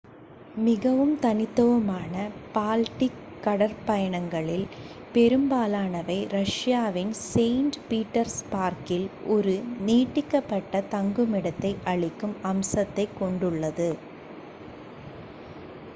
[0.57, 2.13] மிகவும் தனித்துவமான
[2.53, 4.65] பால்டிக் கடற்பயணங்களில்
[5.13, 9.55] பெரும்பாலானவை ரஷ்யாவின் செயின்ட் பீட்டர்ஸ்பர்க்கில் ஒரு
[9.81, 13.91] நீட்டிக்கப்பட்ட தங்குமிடத்தை அளிக்கும் அம்சத்தைக் கொண்டுள்ளது